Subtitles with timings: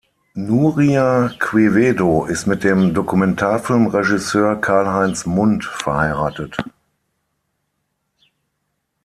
[0.33, 6.57] Nuria Quevedo ist mit dem Dokumentarfilm-Regisseur Karlheinz Mund verheiratet.